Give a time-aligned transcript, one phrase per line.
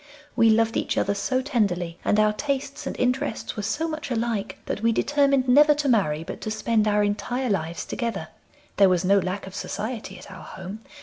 [0.35, 4.57] We loved each other so tenderly, and our tastes and interests were so much alike
[4.65, 8.29] that we determined never to marry, but to spend our entire lives together.
[8.77, 10.79] There was no lack of society at our home.